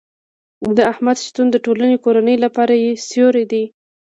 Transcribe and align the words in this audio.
د 0.75 0.77
احمد 0.91 1.17
شتون 1.25 1.47
د 1.51 1.55
ټولې 1.65 2.01
کورنۍ 2.05 2.35
لپاره 2.45 2.73
سیوری 3.07 3.45
دی. 3.51 3.63